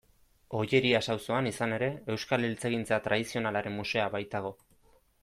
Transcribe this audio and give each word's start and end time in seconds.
Ollerias 0.59 1.01
auzoan, 1.15 1.49
izan 1.51 1.75
ere, 1.75 1.89
Euskal 2.13 2.47
Eltzegintza 2.49 2.99
Tradizionalaren 3.09 3.77
Museoa 3.83 4.09
baitago. 4.17 4.57